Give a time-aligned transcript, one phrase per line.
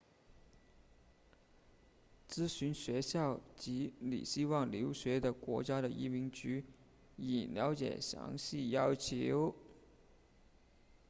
[2.27, 6.65] 咨询学校及你希望留学的国家的移民局
[7.17, 9.53] 以了解详细要求